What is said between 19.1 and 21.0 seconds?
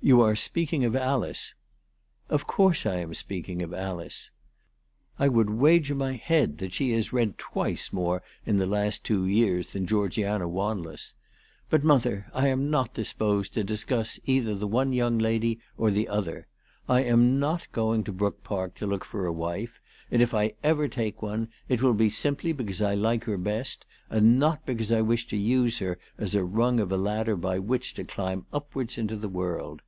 a wife; and if ever I